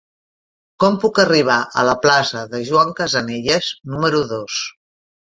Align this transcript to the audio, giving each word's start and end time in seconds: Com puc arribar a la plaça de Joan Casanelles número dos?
Com 0.83 0.95
puc 1.01 1.19
arribar 1.23 1.57
a 1.81 1.83
la 1.87 1.93
plaça 2.05 2.41
de 2.53 2.61
Joan 2.69 2.93
Casanelles 3.01 3.69
número 3.97 4.23
dos? 4.33 4.57